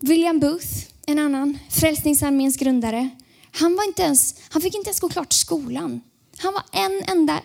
[0.00, 0.68] William Booth,
[1.06, 3.10] en annan, Frälsningsarméns grundare.
[3.52, 6.00] Han, var inte ens, han fick inte ens gå klart skolan.
[6.38, 7.42] Han var en enda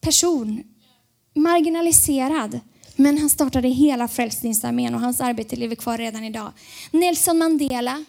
[0.00, 0.62] person,
[1.34, 2.60] marginaliserad.
[2.96, 6.52] Men han startade hela Frälsningsarmén och hans arbete lever kvar redan idag.
[6.90, 8.04] Nelson Mandela,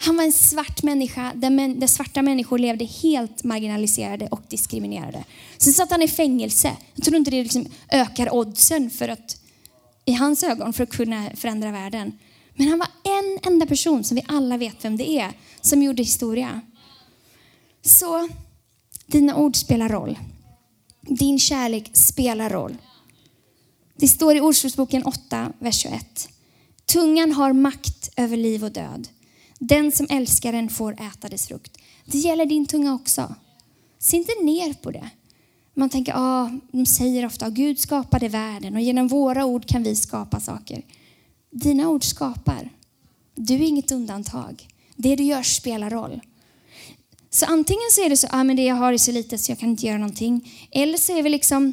[0.00, 5.24] han var en svart människa där, där svarta människor levde helt marginaliserade och diskriminerade.
[5.58, 6.76] Sen satt han i fängelse.
[6.94, 9.40] Jag tror inte det liksom ökar oddsen för att,
[10.04, 12.18] i hans ögon för att kunna förändra världen.
[12.54, 16.02] Men han var en enda person som vi alla vet vem det är, som gjorde
[16.02, 16.60] historia.
[17.82, 18.28] Så
[19.06, 20.18] dina ord spelar roll.
[21.00, 22.76] Din kärlek spelar roll.
[23.96, 26.28] Det står i Ordspråksboken 8, vers 21.
[26.86, 29.08] Tungan har makt över liv och död.
[29.58, 31.78] Den som älskar den får äta dess frukt.
[32.04, 33.34] Det gäller din tunga också.
[33.98, 35.10] Se inte ner på det.
[35.74, 39.82] Man tänker, ah, de säger ofta att Gud skapade världen och genom våra ord kan
[39.82, 40.82] vi skapa saker.
[41.50, 42.70] Dina ord skapar.
[43.34, 44.68] Du är inget undantag.
[44.96, 46.20] Det du gör spelar roll.
[47.30, 49.52] Så antingen så är det så, ah, men det jag har är så lite så
[49.52, 50.52] jag kan inte göra någonting.
[50.70, 51.72] Eller så är vi liksom,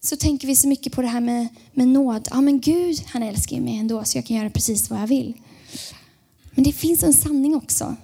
[0.00, 2.28] så tänker vi så mycket på det här med, med nåd.
[2.30, 5.06] Ja, ah, men Gud, han älskar mig ändå så jag kan göra precis vad jag
[5.06, 5.34] vill.
[6.54, 7.96] Men det finns en sanning också.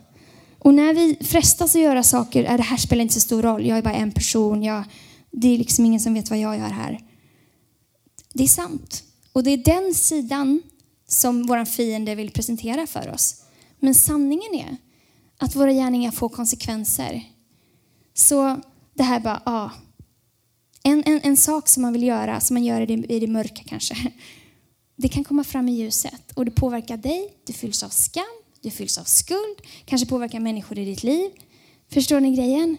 [0.58, 3.66] Och när vi frestas att göra saker, är det här spelar inte så stor roll.
[3.66, 4.62] Jag är bara en person.
[4.62, 4.84] Jag,
[5.30, 7.00] det är liksom ingen som vet vad jag gör här.
[8.34, 9.04] Det är sant.
[9.32, 10.62] Och det är den sidan
[11.08, 13.42] som vår fiende vill presentera för oss.
[13.78, 14.76] Men sanningen är
[15.38, 17.22] att våra gärningar får konsekvenser.
[18.14, 18.60] Så
[18.94, 19.70] det här bara, ja.
[20.82, 23.26] En, en, en sak som man vill göra, som man gör i det, i det
[23.26, 24.12] mörka kanske,
[24.96, 28.70] det kan komma fram i ljuset och det påverkar dig, du fylls av skam, du
[28.70, 31.30] fylls av skuld, kanske påverkar människor i ditt liv.
[31.92, 32.76] Förstår ni grejen?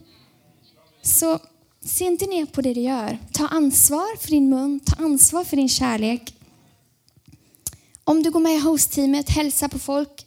[1.02, 1.40] Så
[1.86, 3.18] se inte ner på det du gör.
[3.32, 6.34] Ta ansvar för din mun, ta ansvar för din kärlek.
[8.04, 10.26] Om du går med i hostteamet, hälsa på folk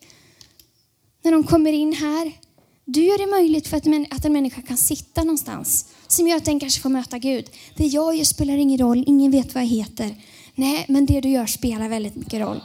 [1.22, 2.32] när de kommer in här.
[2.84, 3.86] Du gör det möjligt för att
[4.24, 7.50] en människa kan sitta någonstans som gör att den kanske får möta Gud.
[7.76, 10.16] Det jag gör spelar ingen roll, ingen vet vad jag heter.
[10.54, 12.60] Nej, men det du gör spelar väldigt mycket roll.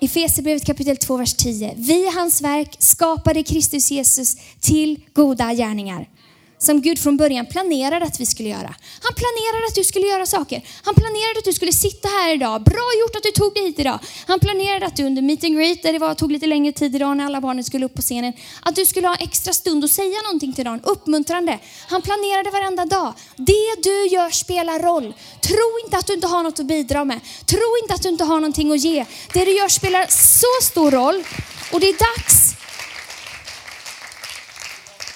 [0.00, 1.74] I Efesierbrevet kapitel 2, vers 10.
[1.76, 6.08] Vi hans verk skapade Kristus Jesus till goda gärningar
[6.58, 8.74] som Gud från början planerade att vi skulle göra.
[9.02, 10.62] Han planerade att du skulle göra saker.
[10.82, 12.62] Han planerade att du skulle sitta här idag.
[12.62, 13.98] Bra gjort att du tog dig hit idag.
[14.26, 16.96] Han planerade att du under meet and greet, där det var, tog lite längre tid
[16.96, 19.90] idag när alla barnen skulle upp på scenen, att du skulle ha extra stund och
[19.90, 21.58] säga någonting till någon, uppmuntrande.
[21.88, 23.12] Han planerade varenda dag.
[23.36, 25.14] Det du gör spelar roll.
[25.40, 27.20] Tro inte att du inte har något att bidra med.
[27.46, 29.06] Tro inte att du inte har någonting att ge.
[29.32, 31.24] Det du gör spelar så stor roll.
[31.72, 32.54] Och det är dags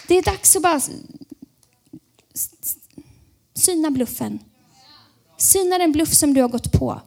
[0.09, 0.81] det är dags att bara
[3.59, 4.38] Syna bluffen.
[5.37, 7.01] Syna den bluff som du har gått på.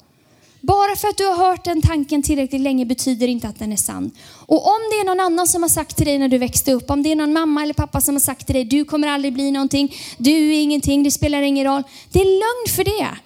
[0.61, 3.77] Bara för att du har hört den tanken tillräckligt länge betyder inte att den är
[3.77, 4.11] sann.
[4.45, 6.89] Och om det är någon annan som har sagt till dig när du växte upp,
[6.89, 9.33] om det är någon mamma eller pappa som har sagt till dig, du kommer aldrig
[9.33, 11.83] bli någonting, du är ingenting, det spelar ingen roll.
[12.11, 13.17] Det är lögn för det.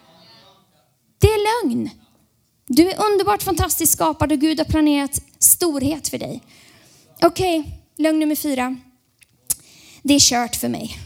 [1.20, 1.90] Det är lögn.
[2.68, 6.44] Du är underbart fantastiskt skapad och Gud har planerat storhet för dig.
[7.22, 8.76] Okej, okay, lögn nummer fyra.
[10.04, 10.98] Det är kört för mig.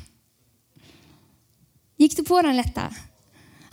[1.99, 2.95] Gick du på den lätta?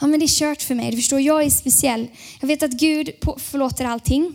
[0.00, 0.90] Ja, men det är kört för mig.
[0.90, 2.08] Du förstår, jag är speciell.
[2.40, 4.34] Jag vet att Gud förlåter allting.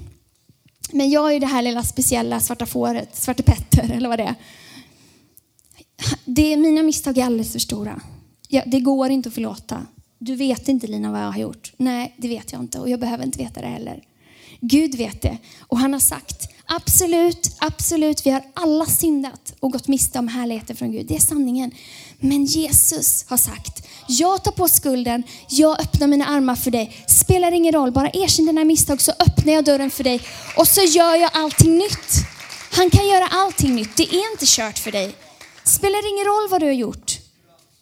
[0.92, 4.36] Men jag är det här lilla speciella svarta fåret, svarte Petter eller vad det är.
[6.26, 8.02] Det, mina misstag är alldeles för stora.
[8.48, 9.86] Ja, det går inte att förlåta.
[10.20, 11.74] Du vet inte Lina vad jag har gjort.
[11.78, 14.04] Nej, det vet jag inte och jag behöver inte veta det heller.
[14.60, 19.88] Gud vet det och han har sagt absolut, absolut, vi har alla syndat och gått
[19.88, 21.08] miste om härligheten från Gud.
[21.08, 21.72] Det är sanningen.
[22.22, 27.06] Men Jesus har sagt, jag tar på skulden, jag öppnar mina armar för dig.
[27.08, 30.22] Spelar ingen roll, bara erkänn dina misstag så öppnar jag dörren för dig
[30.58, 32.14] och så gör jag allting nytt.
[32.72, 35.16] Han kan göra allting nytt, det är inte kört för dig.
[35.64, 37.20] Spelar ingen roll vad du har gjort.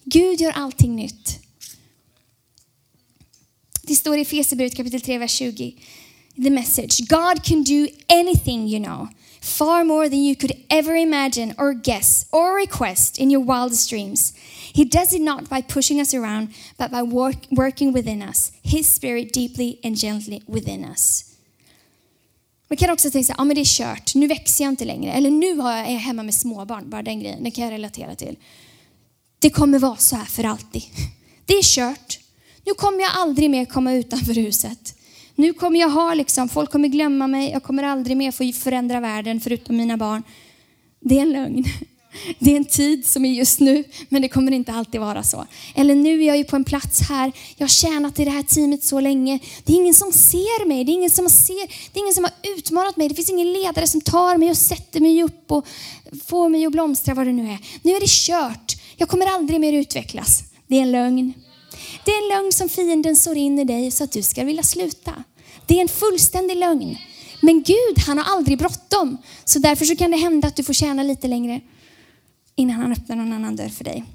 [0.04, 1.40] Gud gör allting nytt.
[3.82, 5.76] Det står i Efesierbrevet kapitel 3, vers 20.
[6.44, 7.00] The message.
[7.10, 9.08] God can do anything you know
[9.42, 14.34] far more than you could ever imagine or guess or request in your wildest dreams.
[14.74, 18.88] He does it not by pushing us around, but by work, working within us, His
[18.88, 21.26] Spirit deeply and gently within us.
[22.70, 25.12] Man kan också tänka sig, ja men det är kört, nu växer jag inte längre.
[25.14, 28.38] Eller nu är jag hemma med småbarn, bara den grejen, det kan jag relatera till.
[29.40, 30.84] Det kommer vara så här för alltid.
[31.46, 32.20] Det är kört.
[32.66, 34.96] Nu kommer jag aldrig mer komma utanför huset.
[35.40, 39.00] Nu kommer jag ha liksom, folk kommer glömma mig, jag kommer aldrig mer få förändra
[39.00, 40.24] världen förutom mina barn.
[41.00, 41.64] Det är en lögn.
[42.40, 45.48] Det är en tid som är just nu, men det kommer inte alltid vara så.
[45.76, 48.44] Eller nu är jag ju på en plats här, jag har tjänat i det här
[48.44, 49.40] teamet så länge.
[49.64, 52.24] Det är ingen som ser mig, det är ingen som, ser, det är ingen som
[52.24, 53.10] har utmanat mig.
[53.10, 55.68] Det finns ingen ledare som tar mig och sätter mig upp och
[56.26, 57.58] får mig att blomstra, vad det nu är.
[57.82, 60.44] Nu är det kört, jag kommer aldrig mer utvecklas.
[60.68, 61.34] Det är en lögn.
[62.06, 64.64] Det är en lögn som fienden sår in i dig så att du ska vilja
[64.64, 65.24] sluta.
[65.70, 66.98] Det är en fullständig lögn.
[67.42, 69.18] Men Gud, han har aldrig bråttom.
[69.46, 71.62] Så därför så kan det hända att du får tjäna lite längre
[72.56, 74.06] innan han öppnar någon annan dörr för dig.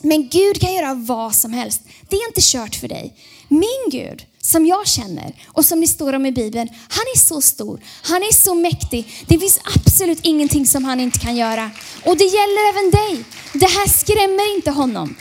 [0.00, 1.80] Men Gud kan göra vad som helst.
[2.08, 3.16] Det är inte kört för dig.
[3.48, 7.40] Min Gud, som jag känner och som det står om i Bibeln, han är så
[7.40, 9.24] stor, han är så mäktig.
[9.26, 11.70] Det finns absolut ingenting som han inte kan göra.
[12.04, 13.24] Och det gäller även dig.
[13.52, 15.16] Det här skrämmer inte honom.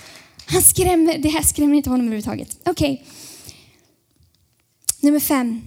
[0.46, 2.58] Han skrämmer, det här skrämmer inte honom överhuvudtaget.
[2.66, 2.94] Okej.
[2.94, 3.15] Okay.
[5.06, 5.62] Nummer fem.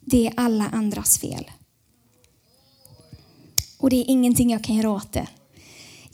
[0.00, 1.50] Det är alla andras fel.
[3.78, 5.28] Och det är ingenting jag kan göra åt det.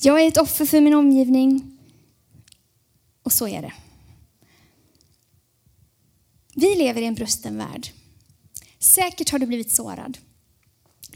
[0.01, 1.79] Jag är ett offer för min omgivning.
[3.23, 3.73] Och så är det.
[6.55, 7.89] Vi lever i en brusten värld.
[8.79, 10.19] Säkert har du blivit sårad.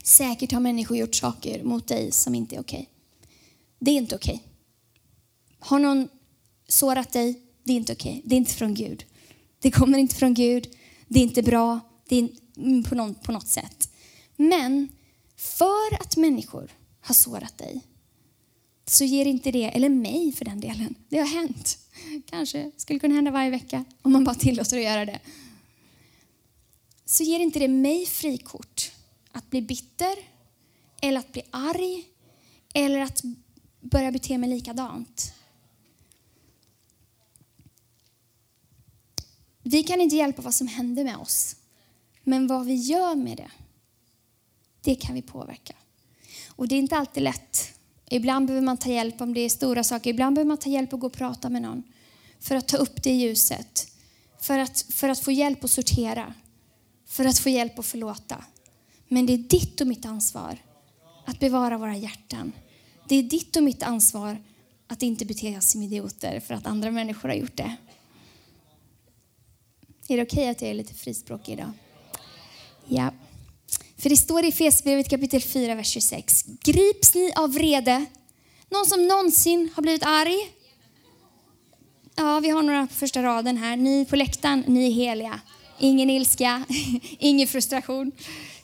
[0.02, 2.90] Säkert har människor gjort saker mot dig som inte är okej.
[3.78, 4.42] Det är inte okej.
[5.58, 6.08] Har någon
[6.68, 7.42] sårat dig?
[7.64, 8.22] Det är inte okej.
[8.24, 9.04] Det är inte från Gud.
[9.60, 10.68] Det kommer inte från Gud.
[11.08, 11.80] Det är inte bra.
[12.08, 12.28] Det är
[12.88, 13.90] på, någon, på något sätt.
[14.36, 14.88] Men
[15.36, 17.82] för att människor har sårat dig
[18.86, 21.78] så ger inte det, eller mig för den delen, det har hänt.
[22.26, 25.20] Kanske skulle kunna hända varje vecka om man bara tillåter att göra det.
[27.04, 28.92] Så ger inte det mig frikort
[29.32, 30.16] att bli bitter
[31.02, 32.04] eller att bli arg
[32.74, 33.22] eller att
[33.80, 35.32] börja bete mig likadant.
[39.70, 41.56] Vi kan inte hjälpa vad som händer med oss,
[42.22, 43.50] men vad vi gör med det
[44.82, 45.74] det kan vi påverka.
[46.48, 47.78] Och det är inte alltid lätt.
[48.10, 50.10] Ibland behöver man ta hjälp om det är stora saker.
[50.10, 51.82] Ibland behöver man ta hjälp och gå och prata med någon.
[52.40, 53.92] För att ta upp det i ljuset.
[54.40, 56.34] För att, för att få hjälp att sortera.
[57.06, 58.44] För att få hjälp att förlåta.
[59.08, 60.58] Men det är ditt och mitt ansvar
[61.24, 62.52] att bevara våra hjärtan.
[63.08, 64.42] Det är ditt och mitt ansvar
[64.86, 67.76] att inte bete oss som idioter för att andra människor har gjort det.
[70.10, 71.70] Är det okej okay att jag är lite frispråkig idag?
[72.86, 73.12] Ja.
[73.96, 76.44] För det står i Efesierbrevet kapitel 4, vers 26.
[76.62, 78.04] Grips ni av vrede?
[78.70, 80.36] Någon som någonsin har blivit arg?
[82.16, 83.76] Ja, vi har några på första raden här.
[83.76, 85.40] Ni på läktaren, ni är heliga.
[85.78, 86.64] Ingen ilska,
[87.18, 88.12] ingen frustration.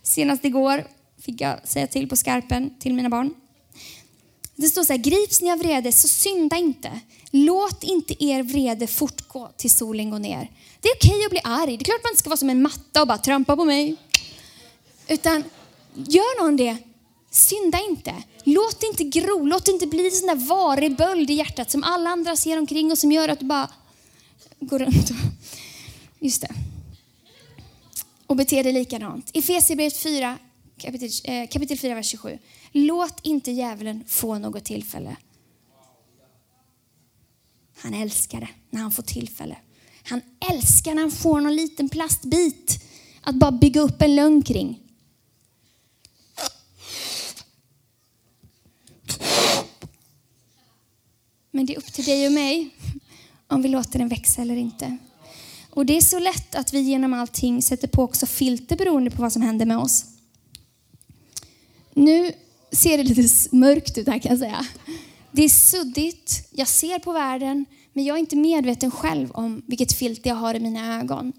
[0.02, 0.84] Senast igår
[1.18, 3.34] fick jag säga till på skarpen till mina barn.
[4.56, 7.00] Det står så här, grips ni av vrede så synda inte.
[7.30, 10.50] Låt inte er vrede fortgå till solen går ner.
[10.80, 11.76] Det är okej att bli arg.
[11.76, 13.96] Det är klart man inte ska vara som en matta och bara trampa på mig.
[15.08, 15.44] Utan
[15.94, 16.76] gör någon det,
[17.30, 18.14] synda inte.
[18.44, 21.70] Låt det inte gro, låt det inte bli en sån där varig böld i hjärtat
[21.70, 23.70] som alla andra ser omkring och som gör att du bara
[24.60, 25.16] går runt och...
[26.18, 26.54] Just det.
[28.26, 29.30] Och bete dig likadant.
[29.34, 30.38] Efesierbrevet 4,
[30.76, 32.38] kapitel, eh, kapitel 4, vers 27.
[32.72, 35.16] Låt inte djävulen få något tillfälle.
[37.76, 39.56] Han älskar det när han får tillfälle.
[40.02, 42.84] Han älskar när han får någon liten plastbit
[43.20, 44.80] att bara bygga upp en lögn kring.
[51.50, 52.70] Men det är upp till dig och mig
[53.46, 54.98] om vi låter den växa eller inte.
[55.70, 59.22] Och det är så lätt att vi genom allting sätter på också filter beroende på
[59.22, 60.13] vad som händer med oss.
[61.94, 62.32] Nu
[62.70, 64.66] ser det lite mörkt ut här kan jag säga.
[65.32, 69.92] Det är suddigt, jag ser på världen, men jag är inte medveten själv om vilket
[69.92, 71.32] filter jag har i mina ögon.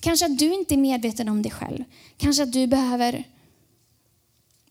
[0.00, 1.84] Kanske att du inte är medveten om det själv.
[2.16, 3.24] Kanske att du behöver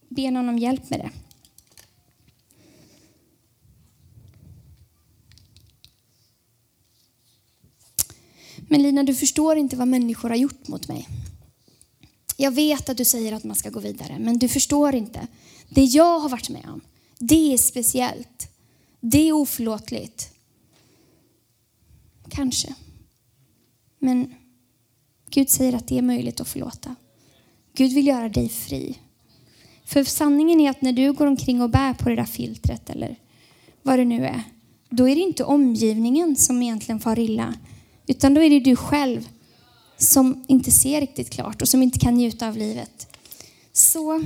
[0.10, 1.10] be någon om hjälp med det.
[8.67, 11.08] Men Lina, du förstår inte vad människor har gjort mot mig.
[12.41, 15.28] Jag vet att du säger att man ska gå vidare, men du förstår inte.
[15.69, 16.82] Det jag har varit med om,
[17.19, 18.52] det är speciellt.
[18.99, 20.30] Det är oförlåtligt.
[22.30, 22.73] Kanske.
[23.99, 24.34] Men
[25.30, 26.95] Gud säger att det är möjligt att förlåta.
[27.73, 28.97] Gud vill göra dig fri.
[29.86, 33.15] För sanningen är att när du går omkring och bär på det där filtret eller
[33.82, 34.43] vad det nu är,
[34.89, 37.54] då är det inte omgivningen som egentligen far illa.
[38.08, 39.30] Utan då är det du själv
[40.00, 43.08] som inte ser riktigt klart och som inte kan njuta av livet.
[43.74, 44.24] Så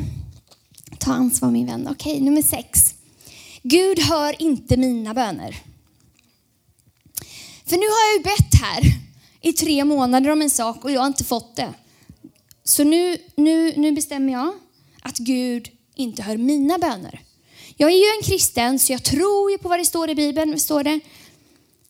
[1.00, 1.88] ta ansvar min vän.
[1.92, 2.94] Okej, nummer sex.
[3.62, 5.58] Gud hör inte mina böner.
[7.66, 8.82] För nu har jag ju bett här
[9.42, 11.74] i tre månader om en sak och jag har inte fått det.
[12.64, 14.54] Så nu, nu, nu bestämmer jag
[15.02, 17.22] att Gud inte hör mina böner.
[17.78, 20.60] Jag är ju en kristen så jag tror ju på vad det står i Bibeln.
[20.60, 21.00] Står det?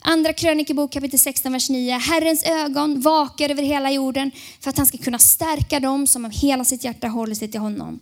[0.06, 1.98] Andra krönikebok kapitel 16, vers 9.
[1.98, 6.32] Herrens ögon vakar över hela jorden för att han ska kunna stärka dem som av
[6.32, 8.00] hela sitt hjärta håller sig till honom.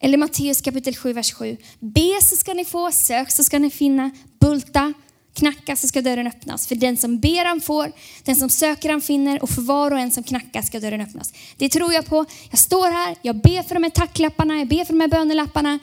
[0.00, 1.56] Eller Matteus kapitel 7, vers 7.
[1.78, 4.92] Be så ska ni få, sök så ska ni finna, bulta,
[5.34, 6.66] knacka så ska dörren öppnas.
[6.66, 7.92] För den som ber han får,
[8.24, 11.32] den som söker han finner och för var och en som knackar ska dörren öppnas.
[11.56, 12.24] Det tror jag på.
[12.50, 15.78] Jag står här, jag ber för de här tacklapparna, jag ber för de här bönelapparna.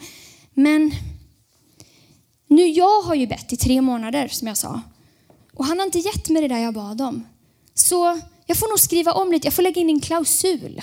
[0.54, 0.90] Men
[2.48, 4.80] nu, jag har ju bett i tre månader som jag sa.
[5.56, 7.26] Och han har inte gett mig det där jag bad om.
[7.74, 10.82] Så jag får nog skriva om lite, jag får lägga in en klausul.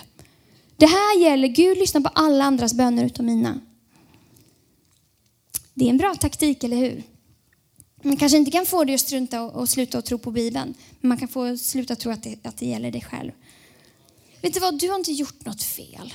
[0.77, 3.59] Det här gäller, Gud lyssnar på alla andras böner utom mina.
[5.73, 7.03] Det är en bra taktik, eller hur?
[8.03, 10.73] Man kanske inte kan få dig att strunta och, och sluta att tro på Bibeln,
[11.01, 13.31] men man kan få sluta tro att det, att det gäller dig själv.
[14.41, 16.13] Vet du vad, du har inte gjort något fel.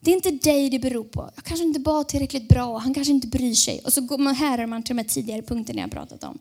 [0.00, 1.30] Det är inte dig det beror på.
[1.34, 3.80] Jag kanske inte bad tillräckligt bra, han kanske inte bryr sig.
[3.84, 6.38] Och så går man, härrör man till de här tidigare punkterna jag pratat om.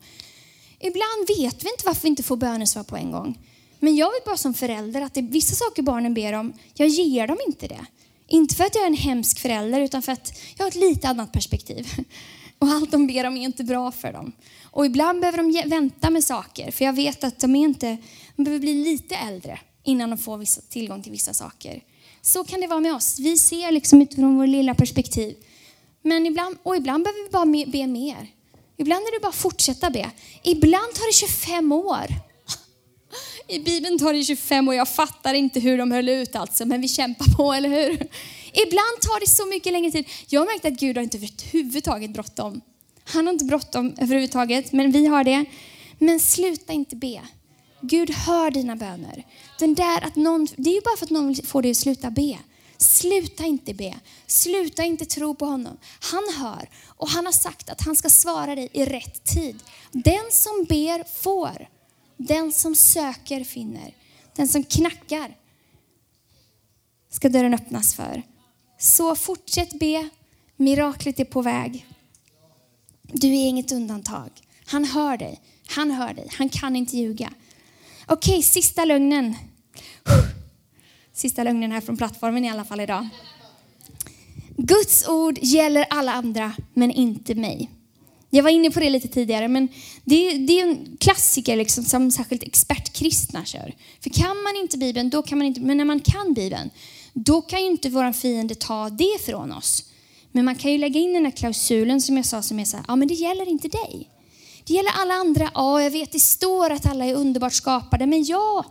[0.79, 3.39] Ibland vet vi inte varför vi inte får bönesvar på en gång.
[3.79, 6.87] Men jag vet bara som förälder att det är vissa saker barnen ber om, jag
[6.87, 7.85] ger dem inte det.
[8.27, 11.07] Inte för att jag är en hemsk förälder, utan för att jag har ett lite
[11.07, 11.87] annat perspektiv.
[12.59, 14.31] Och allt de ber om är inte bra för dem.
[14.63, 17.97] Och ibland behöver de vänta med saker, för jag vet att de, är inte,
[18.35, 21.83] de behöver bli lite äldre innan de får vissa, tillgång till vissa saker.
[22.21, 23.19] Så kan det vara med oss.
[23.19, 25.35] Vi ser liksom utifrån vårt lilla perspektiv.
[26.01, 28.27] Men ibland, och ibland behöver vi bara be mer.
[28.77, 30.11] Ibland är det bara att fortsätta be.
[30.43, 32.05] Ibland tar det 25 år.
[33.47, 34.75] I Bibeln tar det 25 år.
[34.75, 38.07] Jag fattar inte hur de höll ut alltså, men vi kämpar på, eller hur?
[38.53, 40.05] Ibland tar det så mycket längre tid.
[40.27, 42.61] Jag har märkt att Gud har inte överhuvudtaget bråttom.
[43.03, 45.45] Han har inte bråttom överhuvudtaget, men vi har det.
[45.99, 47.21] Men sluta inte be.
[47.81, 49.23] Gud hör dina böner.
[49.59, 52.09] Den där att någon, det är ju bara för att någon får dig att sluta
[52.09, 52.37] be.
[52.77, 53.99] Sluta inte be.
[54.27, 55.77] Sluta inte tro på honom.
[55.99, 59.63] Han hör och han har sagt att han ska svara dig i rätt tid.
[59.91, 61.69] Den som ber får.
[62.17, 63.93] Den som söker finner.
[64.35, 65.37] Den som knackar
[67.09, 68.23] ska dörren öppnas för.
[68.79, 70.09] Så fortsätt be.
[70.55, 71.85] Miraklet är på väg.
[73.01, 74.29] Du är inget undantag.
[74.65, 75.41] Han hör dig.
[75.67, 76.27] Han hör dig.
[76.31, 77.33] Han kan inte ljuga.
[78.05, 79.35] Okej, sista lögnen.
[81.17, 83.07] Sista lögnen här från plattformen i alla fall idag.
[84.57, 87.71] Guds ord gäller alla andra, men inte mig.
[88.29, 89.67] Jag var inne på det lite tidigare, men
[90.03, 93.73] det, är, det är en klassiker liksom, som särskilt expertkristna kör.
[94.03, 96.69] För kan man inte Bibeln, då kan man inte, men när man kan Bibeln,
[97.13, 99.83] då kan ju inte vår fiende ta det från oss.
[100.31, 102.77] Men man kan ju lägga in den här klausulen som jag sa, som är så
[102.77, 104.09] här, ja men det gäller inte dig.
[104.65, 108.23] Det gäller alla andra, ja jag vet det står att alla är underbart skapade, men
[108.23, 108.65] ja,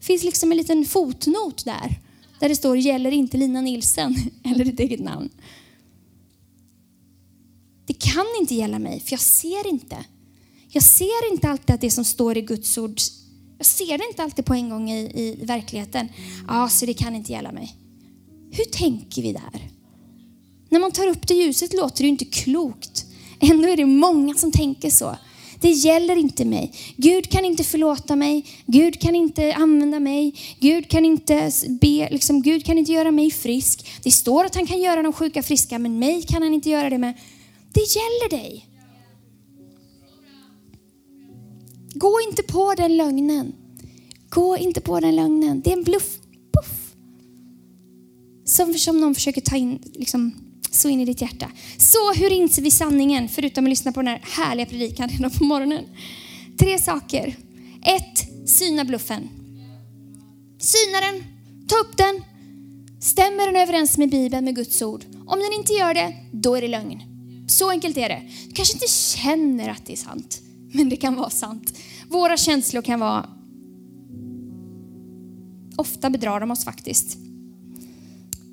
[0.00, 2.00] det finns liksom en liten fotnot där,
[2.38, 5.30] där det står gäller inte Lina Nilsen eller ditt eget namn.
[7.86, 10.04] Det kan inte gälla mig, för jag ser inte.
[10.68, 13.00] Jag ser inte alltid att det som står i Guds ord,
[13.58, 16.08] jag ser det inte alltid på en gång i, i verkligheten.
[16.48, 17.76] Ja, så det kan inte gälla mig.
[18.50, 19.70] Hur tänker vi där?
[20.68, 23.06] När man tar upp det ljuset låter det ju inte klokt.
[23.40, 25.16] Ändå är det många som tänker så.
[25.60, 26.72] Det gäller inte mig.
[26.96, 28.44] Gud kan inte förlåta mig.
[28.66, 30.34] Gud kan inte använda mig.
[30.60, 33.86] Gud kan inte, be, liksom, Gud kan inte göra mig frisk.
[34.02, 36.90] Det står att han kan göra de sjuka friska, men mig kan han inte göra
[36.90, 37.14] det med.
[37.72, 38.66] Det gäller dig.
[41.94, 43.52] Gå inte på den lögnen.
[44.28, 45.60] Gå inte på den lögnen.
[45.60, 46.18] Det är en bluff.
[46.52, 46.94] Puff.
[48.44, 51.50] Som, som någon försöker ta in, liksom, så in i ditt hjärta.
[51.78, 55.44] Så hur inser vi sanningen, förutom att lyssna på den här härliga predikan redan på
[55.44, 55.84] morgonen?
[56.58, 57.36] Tre saker.
[57.82, 59.28] Ett, syna bluffen.
[60.58, 61.24] Syna den,
[61.68, 62.22] ta upp den.
[63.00, 65.04] Stämmer den överens med Bibeln, med Guds ord?
[65.26, 67.02] Om den inte gör det, då är det lögn.
[67.48, 68.22] Så enkelt är det.
[68.48, 70.40] Du kanske inte känner att det är sant,
[70.72, 71.78] men det kan vara sant.
[72.08, 73.28] Våra känslor kan vara...
[75.76, 77.18] Ofta bedrar de oss faktiskt.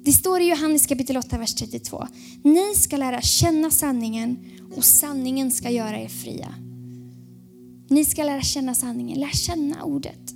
[0.07, 2.07] Det står i Johannes kapitel 8, vers 32.
[2.43, 4.39] Ni ska lära känna sanningen
[4.75, 6.55] och sanningen ska göra er fria.
[7.89, 10.33] Ni ska lära känna sanningen, lär känna ordet.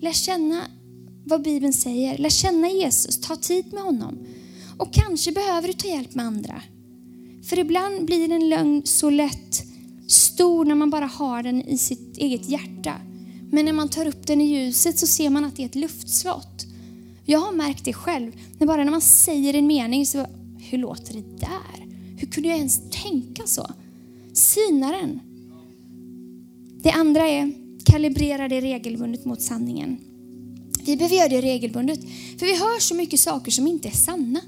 [0.00, 0.60] Lär känna
[1.24, 4.18] vad Bibeln säger, lär känna Jesus, ta tid med honom.
[4.78, 6.62] Och kanske behöver du ta hjälp med andra.
[7.48, 9.62] För ibland blir en lögn så lätt
[10.08, 12.94] stor när man bara har den i sitt eget hjärta.
[13.50, 15.74] Men när man tar upp den i ljuset så ser man att det är ett
[15.74, 16.73] luftslott.
[17.24, 18.32] Jag har märkt det själv.
[18.58, 20.26] När bara när man säger en mening så,
[20.70, 21.86] hur låter det där?
[22.16, 23.66] Hur kunde jag ens tänka så?
[24.32, 25.20] Syna den.
[26.82, 27.52] Det andra är,
[27.84, 29.98] kalibrera det regelbundet mot sanningen.
[30.84, 32.00] Vi behöver göra det regelbundet.
[32.38, 34.40] För vi hör så mycket saker som inte är sanna.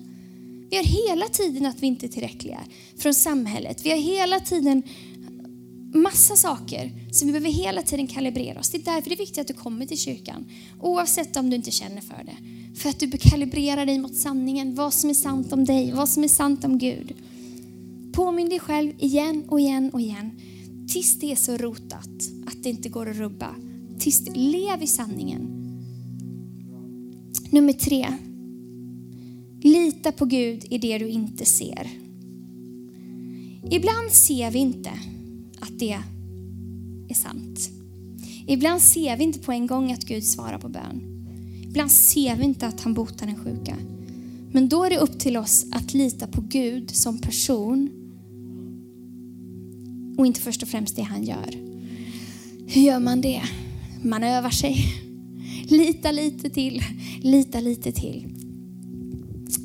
[0.70, 2.60] Vi har hela tiden att vi inte är tillräckliga
[2.98, 3.86] från samhället.
[3.86, 4.82] Vi har hela tiden
[5.94, 8.70] massa saker som vi behöver hela tiden kalibrera oss.
[8.70, 10.44] Det är därför det är viktigt att du kommer till kyrkan.
[10.80, 12.36] Oavsett om du inte känner för det.
[12.78, 14.74] För att du kalibrerar dig mot sanningen.
[14.74, 17.14] Vad som är sant om dig, vad som är sant om Gud.
[18.12, 20.30] Påminn dig själv igen och igen och igen.
[20.88, 22.10] Tills det är så rotat
[22.46, 23.54] att det inte går att rubba.
[23.98, 25.52] Tills lev i sanningen.
[27.50, 28.06] Nummer tre.
[29.60, 31.90] Lita på Gud i det du inte ser.
[33.70, 34.90] Ibland ser vi inte
[35.78, 35.98] det
[37.08, 37.70] är sant.
[38.46, 41.02] Ibland ser vi inte på en gång att Gud svarar på bön.
[41.68, 43.76] Ibland ser vi inte att han botar den sjuka.
[44.52, 47.90] Men då är det upp till oss att lita på Gud som person
[50.18, 51.50] och inte först och främst det han gör.
[52.66, 53.42] Hur gör man det?
[54.02, 54.84] Man övar sig.
[55.64, 56.82] Lita lite till,
[57.20, 58.32] lita lite till.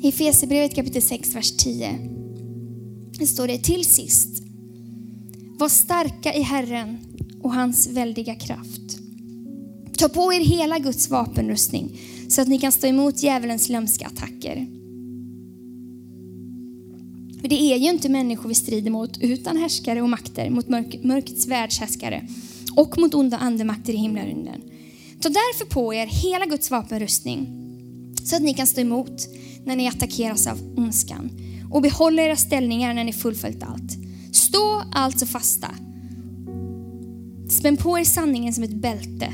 [0.02, 2.12] I Fesebrevet kapitel 6, vers 10
[3.22, 4.31] det står det till sist.
[5.62, 6.98] Var starka i Herren
[7.42, 8.98] och hans väldiga kraft.
[9.98, 14.66] Ta på er hela Guds vapenrustning så att ni kan stå emot djävulens lömska attacker.
[17.40, 21.04] För det är ju inte människor vi strider mot utan härskare och makter, mot mörk
[21.04, 22.28] mörkrets världshärskare
[22.76, 24.62] och mot onda andemakter i himlarymden.
[25.20, 27.48] Ta därför på er hela Guds vapenrustning
[28.24, 29.28] så att ni kan stå emot
[29.64, 31.30] när ni attackeras av ondskan
[31.70, 34.01] och behålla era ställningar när ni fullföljt allt.
[34.52, 35.68] Stå alltså fasta.
[37.48, 39.32] Spänn på er sanningen som ett bälte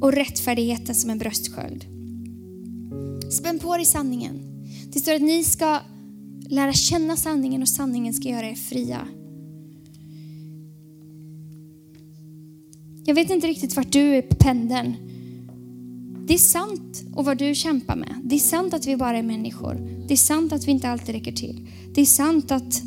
[0.00, 1.84] och rättfärdigheten som en bröstsköld.
[3.32, 4.40] Spänn på er sanningen.
[4.92, 5.80] Det står att ni ska
[6.48, 9.08] lära känna sanningen och sanningen ska göra er fria.
[13.04, 14.94] Jag vet inte riktigt vart du är på pendeln.
[16.26, 18.20] Det är sant och vad du kämpar med.
[18.24, 20.04] Det är sant att vi bara är människor.
[20.08, 21.68] Det är sant att vi inte alltid räcker till.
[21.94, 22.82] Det är sant att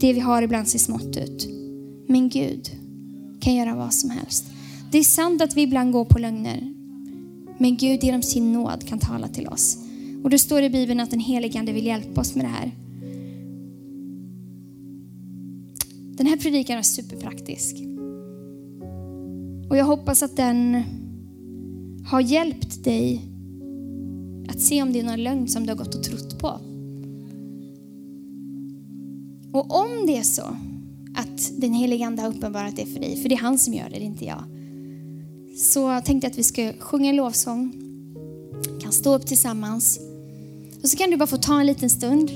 [0.00, 1.48] det vi har ibland ser smått ut.
[2.06, 2.70] Men Gud
[3.40, 4.44] kan göra vad som helst.
[4.92, 6.74] Det är sant att vi ibland går på lögner.
[7.58, 9.78] Men Gud genom sin nåd kan tala till oss.
[10.24, 12.72] Och det står i Bibeln att den helige Ande vill hjälpa oss med det här.
[16.16, 17.76] Den här predikan är superpraktisk.
[19.68, 20.82] Och jag hoppas att den
[22.06, 23.20] har hjälpt dig
[24.48, 26.60] att se om det är någon lögn som du har gått och trott på.
[29.56, 30.56] Och om det är så
[31.14, 33.84] att den helige Ande har uppenbarat det för dig, för det är han som gör
[33.84, 34.42] det, det är inte jag.
[35.58, 37.72] Så tänkte jag att vi ska sjunga en lovsång,
[38.74, 40.00] Vi kan stå upp tillsammans.
[40.82, 42.30] Och så kan du bara få ta en liten stund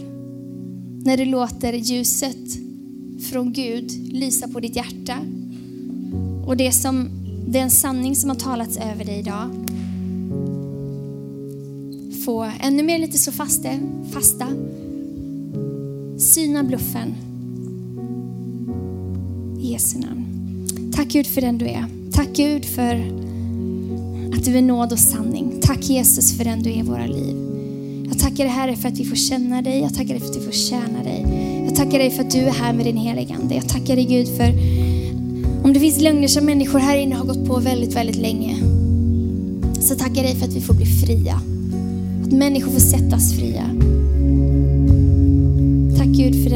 [1.04, 2.58] när du låter ljuset
[3.30, 5.18] från Gud lysa på ditt hjärta.
[6.46, 7.08] Och det som
[7.46, 9.50] den sanning som har talats över dig idag
[12.24, 13.68] få ännu mer lite så fasta,
[14.12, 14.46] fasta.
[16.20, 17.14] Syna bluffen.
[19.60, 20.24] I Jesu namn.
[20.92, 21.84] Tack Gud för den du är.
[22.12, 22.94] Tack Gud för
[24.34, 25.60] att du är nåd och sanning.
[25.62, 27.36] Tack Jesus för den du är i våra liv.
[28.08, 29.80] Jag tackar dig Herre för att vi får känna dig.
[29.80, 31.26] Jag tackar dig för att vi får tjäna dig.
[31.64, 33.54] Jag tackar dig för att du är här med din heliga Ande.
[33.54, 34.52] Jag tackar dig Gud för
[35.64, 38.56] om det finns lögner som människor här inne har gått på väldigt, väldigt länge.
[39.80, 41.40] Så tackar dig för att vi får bli fria.
[42.24, 43.79] Att människor får sättas fria.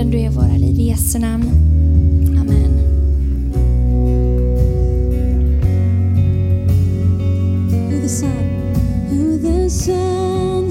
[0.04, 0.80] Den du är i våra liv.
[0.80, 1.44] I Jesu namn.
[2.40, 2.78] Amen.
[7.90, 8.30] Who the sun,
[9.10, 10.70] who the sun